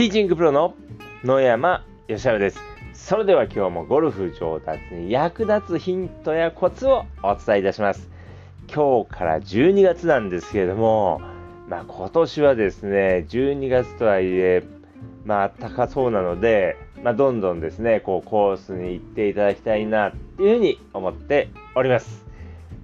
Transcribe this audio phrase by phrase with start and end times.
[0.00, 0.74] ティーチングプロの
[1.22, 2.58] 野山義晴です。
[2.94, 8.08] それでは今日もゴルフ上達に役立つヒントやコツをお伝えいたします。
[8.74, 11.20] 今日から12月なんですけれども、
[11.68, 14.62] まあ、今年はですね、12月とはいえ、
[15.26, 22.24] まあ、高そうなので、まあ、どんどんですね、こう、コースに行っていただきたいな、っていうふうに思っております。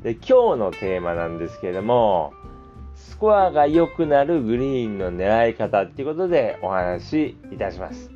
[0.02, 2.34] で、今日のテーマなんですけれども、
[2.96, 8.10] スコアが良くなるグリーンの狙い方っていうことでお話いたします。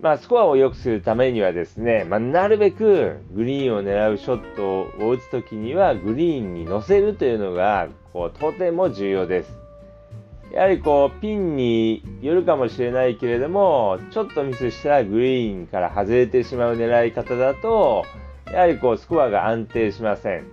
[0.00, 9.58] まあ、スコアを良くするためにはですね、まあ、なるべくグリーンを狙うショットを打つときにはグリーンに乗せるというのがこうとても重要です。
[10.52, 18.04] やはりこうピンによるかもしれないけれども、ちょっとミスしたらグリーンから外れてしまう狙い方だと、
[18.52, 20.44] やはりこうスコアが安定しません。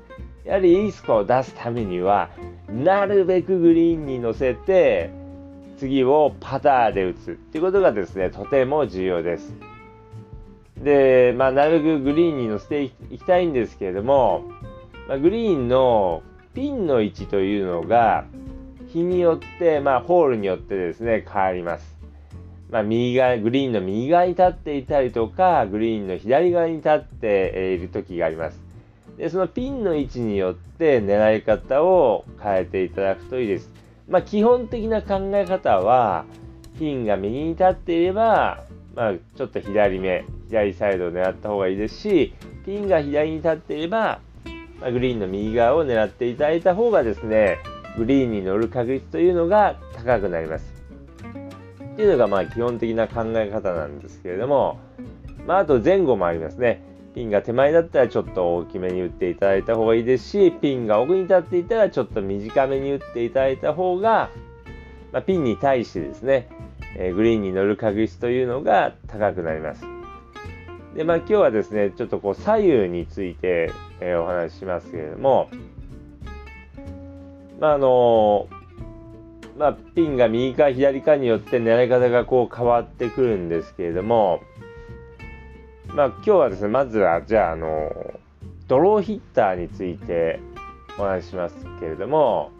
[0.49, 2.31] やはりいいスコアを出すためには、
[2.67, 5.11] なるべくグリーンに乗せて、
[5.77, 9.53] 次をパターで打つっていうことがですね、とても重要です。
[10.83, 14.43] で、まあ、なるべくグリーンに乗せていきたいんですけれども、
[15.07, 16.23] まあ、グリーンの
[16.55, 18.25] ピンの位置というのが、
[18.87, 21.95] 日によって、まあ、ホールによってですね、変わります。
[22.71, 28.68] まあ、右側、グリーンの右側に立っていたりとか、グリーンの左側に立っている時があります。
[29.19, 33.69] で、そのピンの位置によって狙い方を変えていただくといいです。
[34.07, 36.23] まあ、基本的な考え方は、
[36.79, 38.63] ピンが右に立っていれば、
[38.95, 42.33] まあ、ちょっと左目、左サイドを狙った方がいいですし、
[42.65, 44.21] ピンが左に立っていれば、
[44.79, 47.57] まあ、グリーンの右側を狙っていただいた方がですね、
[47.97, 50.73] グリーンに乗る確率というのが高くなります。
[51.93, 54.79] っていうのがまあ基本的な考え方なんですけれども、
[55.45, 56.88] まあ、あと前後もありますね。
[57.13, 64.29] ピンが手前だったらちょっと大きめに打っていただいた方がいいですし、ピンが奥に立っていたらちょっと短めに打っていただいた方が、
[65.11, 66.47] まあ、ピンに対してですね、
[66.95, 69.83] えー、グリーンに乗る確率というのが高くなります。
[70.95, 75.49] で、まあ今日はですね、ちょっとこう左右について、えー、お話ししますけれども、
[77.59, 78.47] まああの
[79.57, 84.39] まあ、ピンが右か左かによって狙い方がこう変わってくるんですけれども、
[85.95, 87.91] まあ、今日はですね、まずは、じゃあ、あの、
[88.67, 90.39] ドローヒッターについて
[90.99, 92.51] お話ししますけれども、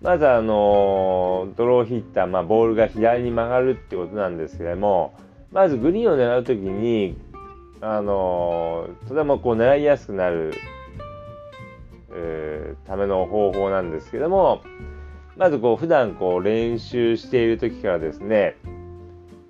[0.00, 5.14] まずあの、ドローヒッター、まあ、ボールが左に曲がるってことなんですけれども、
[5.50, 7.18] まずグリーンを狙うときに、
[7.80, 10.54] あの、とてもこう狙いやすくなる、
[12.12, 14.62] えー、ための方法なんですけども、
[15.36, 18.56] まずこう普段こう練習している時からですね、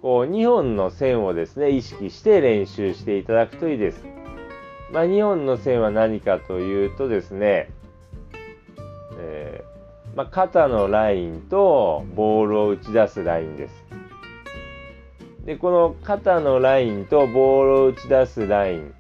[0.01, 4.05] こう2本の線をですね、意識して練習していただくといいです。
[4.93, 7.69] まあ、2本の線は何かというとですね、
[9.19, 13.85] えー、まあ、肩のラインとボールを打ち出すラインです。
[15.45, 18.95] で、この肩のラインとボールを打ち出すライン、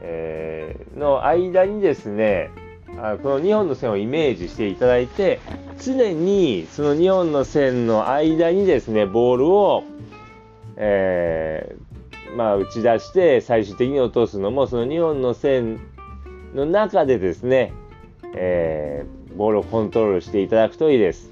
[0.00, 2.50] えー、の間にですね、
[2.98, 5.38] あこの2本の線をイメージしていただいて、
[5.80, 9.84] 常にその2本の線の間にですね、ボールを
[10.84, 15.78] えー、まあ、打ち出して最終的に落とすのもその2本の線
[16.54, 17.72] の中でですね、
[18.34, 21.30] えー、ボールをコントロールしていただくといいです。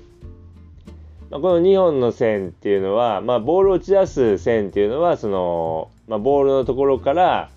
[1.30, 7.50] まあ、この2本の線っていうのは、まあ、ボールを打ち出す線っていうのはその、まあ、ボールのところから、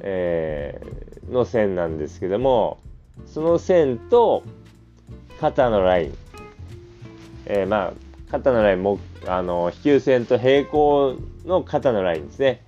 [0.00, 2.78] えー、の線なんですけども
[3.26, 4.42] その線と
[5.40, 6.14] 肩のライン、
[7.46, 12.64] えー、まあ肩のラインもあの飛球線と平行の肩のラインですね、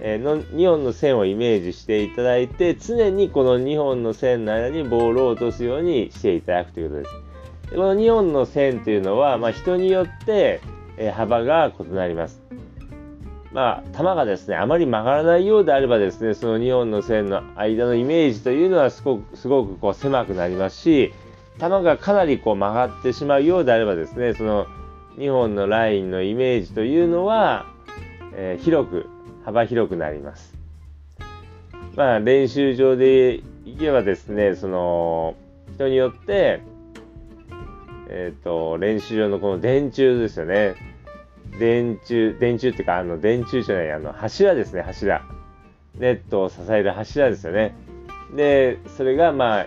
[0.00, 7.70] えー、の2本の線をイメージしていただいて常にこの2本の線の間にボールを落とすようにしていただくということです。
[7.72, 10.60] でこの2本の線というのは、まあ、人によって、
[10.96, 12.40] えー、幅が異なります。
[13.52, 21.14] まあ、球がですね、あまり曲がらないようであればですね、その2本の線の間のイメージというのはすごくすごくこう狭くなりますし、
[21.60, 24.66] 球がかなりこう曲がってしまうようであればですね、その
[25.16, 27.66] 2本のラインのイメージというのは、
[28.32, 29.06] えー、広く
[29.44, 30.54] 幅広くなります。
[31.96, 35.36] まあ練習場で行けばですねその
[35.74, 36.60] 人によって
[38.08, 40.74] えっ、ー、と練習場のこの電柱ですよね。
[41.58, 45.22] 電柱電柱っていうかあの電柱じゃないあの柱ですね柱。
[45.96, 47.74] ネットを支える柱ですよね。
[48.34, 49.66] でそれがまあ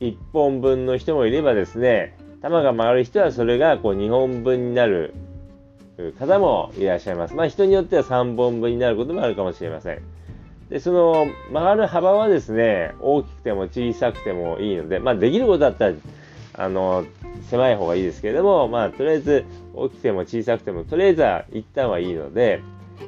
[0.00, 5.14] 1本分の人もいればですね球が曲がる人はそれがこう2本分になる
[6.18, 7.34] 方もいらっしゃいます。
[7.34, 10.02] まあ人によっては3本分になることもあるかもしれません。
[10.68, 15.94] で、その曲がる幅はですね、大きくても小さくてもいいので、まあできることだったら、
[16.54, 17.04] あの、
[17.50, 19.44] 狭い方がいいですけれども、まあ、とりあえず
[19.74, 22.60] 大きくても小さくても、とりあえずは一旦はいいので、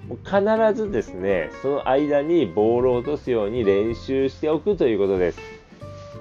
[0.09, 0.43] もう必
[0.75, 5.54] ずですね、その間にボールを落とすように練習しておくということです。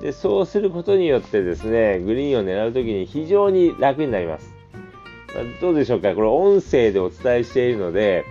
[0.04, 4.54] でそうすることによってですね、グリーンを狙うときに非常に楽になります。
[5.34, 8.26] まあ、どうでしょうか、これ音声でお伝えしているので、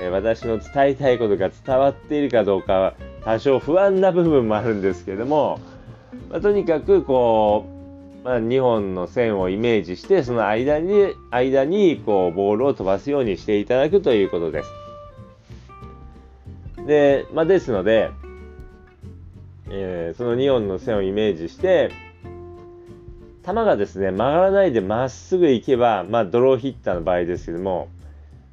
[0.00, 5.60] え私の伝えたいことが伝わっているかどうかは多少不安な部分もあるんですけども、
[6.28, 7.66] まあ、とにかくこ
[8.24, 14.68] う、まあ、2本の線をイメージしてその間に間にこうボールを飛ばすようにしていただくということです。
[16.84, 18.10] で、まあ、ですので、
[19.74, 21.90] えー、その2本の線をイメージして
[23.44, 27.88] 球がですね曲がらないでまっすぐ行けば、まあ、ドローヒッターの場合ですけども、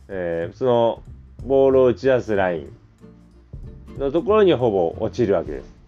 [0.08, 1.04] えー、その
[1.46, 5.80] ボールを打ち出すラインのところにほぼ落ちるわけです。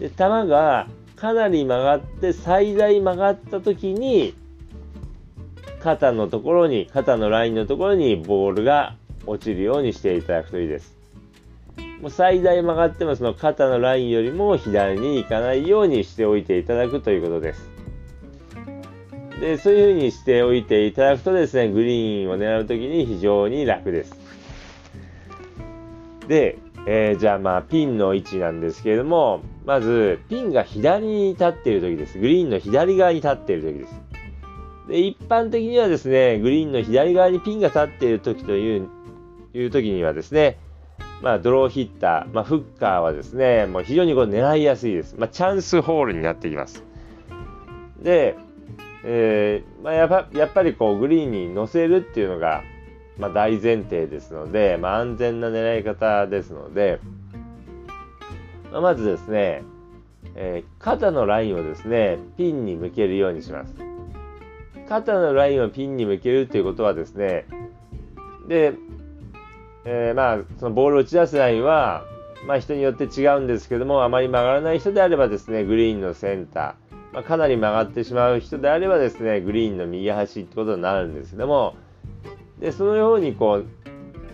[0.00, 0.16] で球
[0.46, 4.34] がかなり曲がって最大曲がった時に
[5.80, 10.95] 肩のところに肩のラインのところにボールが落ちるようにしていただくといいです。
[12.00, 17.70] もう最大曲がってもその肩のラインよりも左に行かないようにしておいていただくということです。
[19.40, 24.26] でそういうふうにしておいていただくとですねグリーンを狙う時に非常に楽です。
[26.28, 32.18] で、えー、じゃあまあピンの位置なんですけれども、まずピンが左に立っている時です。
[32.18, 33.94] グリーンの左側に立っている時です。
[34.88, 38.88] で、一般的にはですね、グリーンの左側にピンが立っている時という
[39.54, 40.58] いう時にはですね、
[41.22, 45.16] まあ、ドローヒッター、まあ、フッカーはですね、もう非常にこう狙いやすいです。
[45.18, 46.84] まあ、チャンスホールになってきます。
[48.02, 48.36] で、
[49.04, 52.62] えーまあ、やっぱやっぱりこうグリーンに乗せるっていうのが、
[53.18, 57.00] まあ、大前提ですので、まあ、安全な狙い方ですので、
[58.70, 59.62] まあ、まずですね、
[60.34, 63.74] えー、肩のラインをですね、ピンに向けるようにします。
[64.88, 67.46] 肩のラインをピンに向けるということはですね、
[68.48, 68.74] で、
[69.88, 72.04] えー、まあ、そのボールを打ち出すラインは、
[72.44, 81.76] まあ、人によって違うんですけども、あまり曲がらない人であればですね、グリーンのセンター、まあ、かなり曲がってしまう人であればですね、グリーンの右端ってことになるんですけども、
[82.58, 83.66] で、そのようにこう、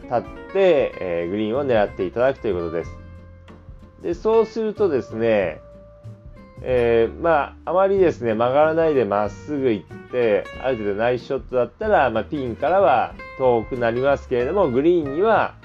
[0.04, 0.22] 立っ
[0.54, 2.98] て、えー、グリーンを狙っていただくということです。
[4.02, 5.60] で、そうするとですね、
[6.62, 15.56] えー、まあ、あまりですね、曲がらないでまっすぐ行って、ある程度ナイスショットだったら、まあ、ピンからは遠くなりますけれども、グリーンには、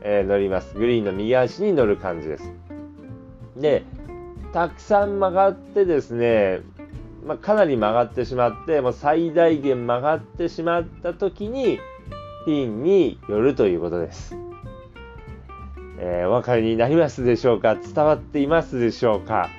[0.00, 0.74] えー、乗ります。
[0.74, 2.52] グリーンの右足に乗る感じです。
[3.56, 3.84] で、
[4.52, 6.60] たくさん曲がってですね、
[7.24, 11.78] まあ、かなり曲がってしまって、もう最大限曲がってしまった時に、
[12.46, 14.36] ピンに寄るということです。
[16.00, 17.76] えー、お分かりになりますでしょうか？
[17.76, 19.50] 伝わっていますでしょうか？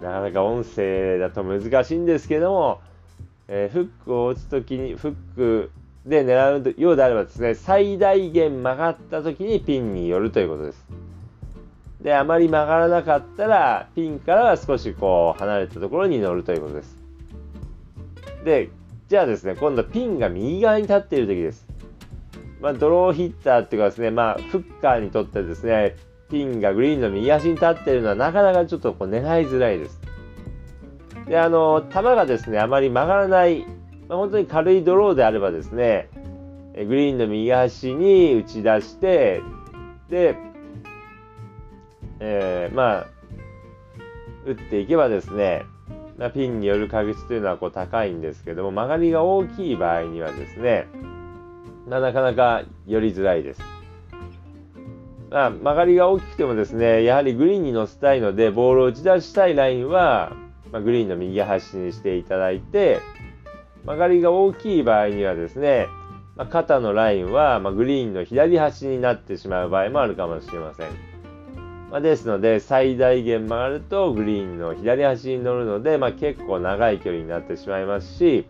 [0.00, 2.80] なかなか音声だと難しいんですけども、
[3.48, 5.70] えー、フックを打つときに、フック
[6.08, 10.86] で狙うようであればですね、最大限曲がったときにピンに寄るということです。
[12.00, 16.96] で、あまり曲がらなかったら、ピンからは少しこう離れたところに乗るということです。
[18.44, 18.70] で、
[19.08, 21.66] じゃあですね、今度ピンが右側に立っている時です。
[22.60, 25.96] まあ、ドローヒッターっていうかですね、まあ、フッカーにとってですね、
[26.30, 30.00] ピンがグリーンの右足に立っているのはなかなかちょっとこう狙いづらいです。
[31.26, 33.66] で、あの、球がですね、あまり曲がらない、
[34.08, 36.08] まあ、本当に軽いドローであればですね、
[36.74, 39.42] グリーンの右足に打ち出して、
[40.08, 40.36] で、
[42.20, 43.06] えー、まあ、
[44.46, 45.64] 打っていけばですね、
[46.16, 50.86] まあ、ピンによる確率というのはこう高いんですけども、曲がりが大きい場合にはですね、
[51.86, 53.62] まあ、なかなか寄りづらいです。
[55.30, 60.32] まあ、曲がりが大きくてもですね、やはりグリーンに乗せたいので、ボールを打ち出したいラインは、
[60.72, 63.00] まあ、グリーンの右端にしていただいて、
[63.88, 65.86] 曲がりが大きい場合にはですね、
[66.36, 70.88] まあ、肩のラインは、まグリーンの左端になってしまう場合もあるかもしれません。
[71.90, 78.44] まあ、ですので、最大限曲がるとグリーンの左端に乗るので、ま、結構長い距離になってしまいますし、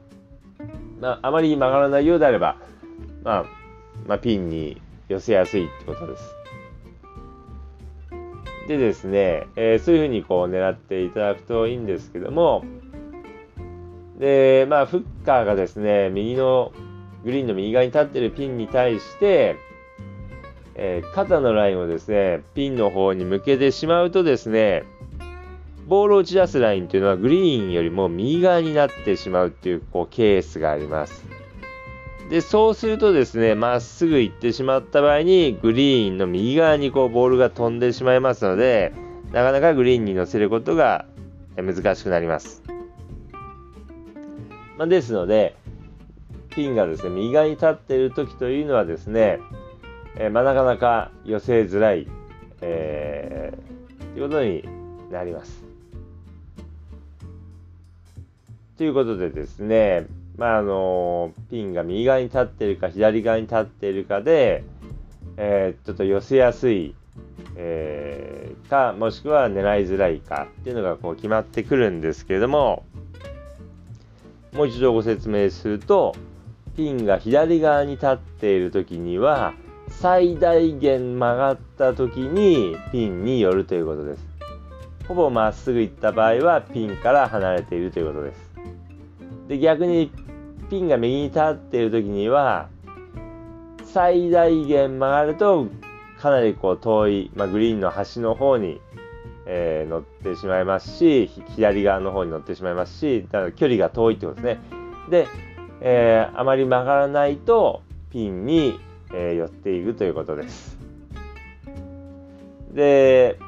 [1.01, 2.57] まあ、あまり曲がらないようであれば、
[3.23, 3.45] まあ、
[4.09, 6.35] まあ、ピンに寄せやすいってことです。
[8.67, 12.65] でですね、えー、そういうふうにこう狙っていただくといいんですけども、
[14.19, 16.73] で、まあ、フッカーがですね、右の、
[17.25, 19.57] グリーンの右側に立ってるピンに対して、
[20.75, 24.85] えー、肩のラインをですね、ピンの方に向けてしまうとですね、
[25.89, 31.25] ボールを打ち出すラインというのはグリーンよりも右側になってしまうっていうこうケースがあります。
[32.29, 38.93] で、そうするとですね、まっすぐ行ってしまった場合に、グリーンの右側にこうボールが飛んでしまいますので、
[39.33, 41.07] なかなかグリーンに乗せることが
[41.57, 42.78] 難しくなります。
[44.79, 45.57] まあ、ですので、
[46.51, 49.41] ピンがですね、右側に立っている時というのはですね、
[50.17, 52.07] えー、まあ、なかなか寄せづらい、
[52.61, 54.63] えー、ということに
[55.11, 55.65] なります。
[58.77, 60.07] ということでですね、
[60.37, 64.63] まあ、あのピンが右側に立っているか左側に立っているかで、
[65.37, 66.95] えー、ちょっと寄せやすい、
[67.57, 72.85] えー、かもしくは狙いづらいかっていうのがこう決まってくるんですけれども
[74.53, 76.15] もう一度ご説明すると
[76.77, 79.55] ピンが左側に立っている時には
[79.89, 84.27] 最大限曲がった時にピンに寄るということです。
[85.09, 88.51] ほぼまっすぐ行った場合はピンから離れているということです。
[89.49, 90.13] で逆に
[90.69, 92.69] ピンが右に立っている時には
[93.85, 95.67] 最大限曲がると
[96.21, 98.81] かなりこう遠い、まあ、グリーンの端の方に、
[99.51, 104.61] えー、乗ってしまいますし左側の方に乗ってしまいますしだから距離が遠いってことですね。
[105.11, 105.27] で、
[105.81, 108.79] えー、あまり曲がらないとピンに、
[109.13, 110.79] えー、寄っていくということです。
[112.73, 113.39] で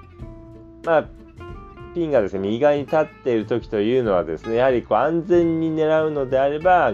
[0.84, 1.04] まあ
[1.94, 6.92] ピンがですね、右側に立っている時というのはですね、やはりこう安全に狙うのであれば、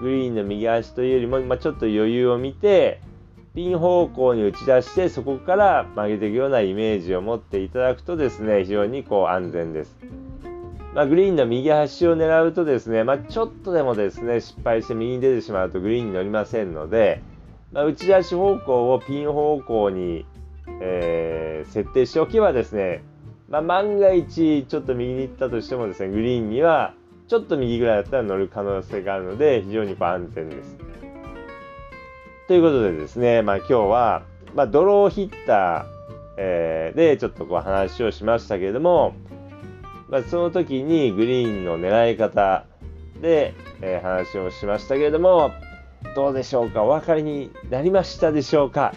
[0.00, 3.00] グリーンの右足というよりも、まあ、ちょっと余裕を見て、
[3.56, 9.96] ピン方向に打ち出して、そこから曲げていくようなイメージを持っていただくとですね、非常にこう安全です。
[10.94, 17.22] まあ、グリーンの右端を狙うとですね、まあ、ちょっとでもですね、失敗して右に出てしまうとグリーンに乗りませんので、
[17.72, 20.26] まあ、打ち出し方向をピン方向に、
[20.82, 23.04] えー、設定しておけばですね、
[23.48, 26.92] ま、万が一ちょっと右に行ったとしてもですね、グリーンには
[27.26, 30.76] ちょっと右ぐらいだったら乗る可能性があるので、非常にこう安全です。
[32.48, 34.22] ということでですね、まあ、今日は、
[34.54, 35.84] まあ、ドローヒッター、
[36.36, 39.14] えー、でちょっとこう話をしましたけれども、
[40.08, 42.64] まあ、その時にグリーンの狙い方
[43.20, 45.50] で、えー、話をしましたけれども、
[46.14, 46.84] どうでしょうか？
[46.84, 48.94] お分かりになりましたでしょうか、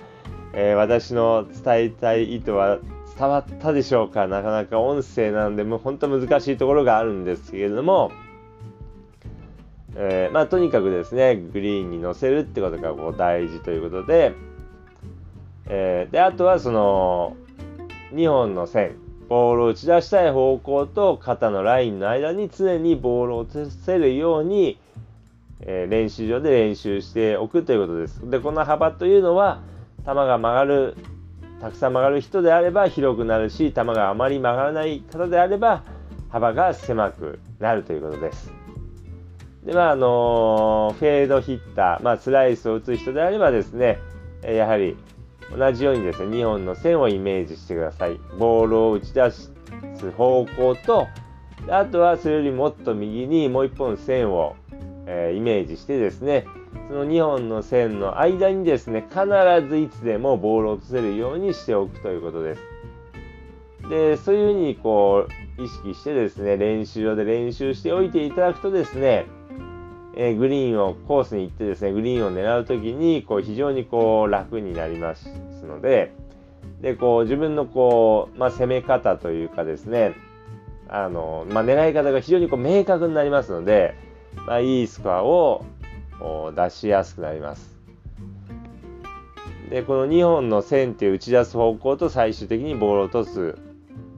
[0.53, 2.77] えー、私の伝えたい意図は
[3.17, 4.27] 伝わったでしょうか？
[4.27, 8.11] なかなか音声なんで、もう本当難しいところがあるんですけれども、
[10.01, 14.33] えー、まあ、とにかくですね、グリーンに乗せるってことがこう大事ということで、
[15.67, 17.35] えー、で、あとはその、
[18.13, 18.95] 2本の線、
[19.27, 24.79] ボールを打ち出したい方向と肩のラインの間に常にボールを落とせるように、
[25.59, 28.29] えー、練習場で練習しておくということです。
[28.29, 29.59] で、この幅というのは、
[30.05, 30.95] 球が曲がる
[31.59, 35.83] たくさん曲がる人であれば広くなるし球があまり曲がらない方であれば
[36.29, 38.58] 幅が狭くなるということです。
[39.69, 43.99] でまああのフェードヒッター、まあ、スライスを打つ人であればですね
[44.41, 44.97] やはり
[45.55, 48.19] 同じようにですね2本の線をイメージしてください。
[48.39, 49.51] ボールを打ち出す
[50.17, 51.07] 方向と
[51.69, 54.55] あとはそれよりもっと右にもう1本線を、
[55.05, 56.45] えー、イメージしてですね
[56.87, 59.21] その2本の線の間にですね、必
[59.67, 62.61] ずいつでもボールを落とせるようにしておくということです。
[63.89, 69.25] で、そういうふうにこう、意識してですね、練習場で練習しておいていただくとですね、
[70.21, 75.29] え、グリーンをコースに行ってですね、グリーンを狙うときに、こう、非常にこう、楽になります
[75.65, 76.11] ので、
[76.81, 80.13] で、こう、自分のこう、まあ、攻め方というかですね、
[80.89, 83.95] あの、まあ、狙い方が非常にこう、明確になりますので、
[84.45, 85.63] まあ、いいスコアを
[86.53, 87.79] 出しやすくなります。
[89.69, 93.55] でこの2本の線っていう打ち出す方向と最終的にボールを落とす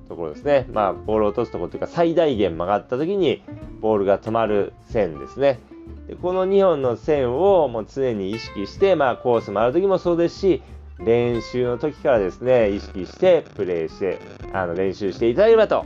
[0.08, 0.66] ところですね。
[0.72, 3.44] まあボールを落とすところというか最大限曲がった時に
[3.82, 5.60] ボールが止まる線ですね。
[6.12, 10.62] でこの2本の線をもう常に意識して、まあ、コース回る時もそうですし
[11.00, 14.20] 練習の時からですね意識してプレーして
[14.52, 15.86] あの練習していただければと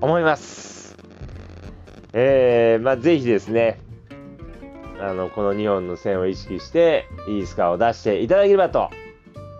[0.00, 0.96] 思います。
[2.12, 3.80] えー、まあ、ぜひですね
[5.00, 8.90] あのこの2本の線を意識していいスコアを出していただければと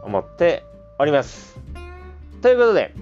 [0.02, 0.64] 思って
[0.98, 1.56] おります。
[2.42, 2.94] ということで、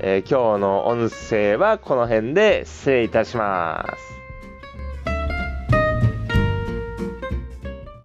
[0.00, 4.15] えー、今日の音声はこの辺で失礼いたします。